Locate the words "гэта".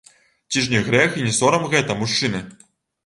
1.75-1.99